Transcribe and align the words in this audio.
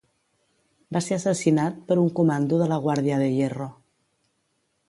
Va 0.97 1.01
ser 1.07 1.13
assassinat 1.19 1.77
per 1.91 1.99
un 2.05 2.09
comando 2.21 2.61
de 2.65 2.71
la 2.75 2.83
Guardia 2.87 3.23
de 3.25 3.31
Hierro. 3.37 3.73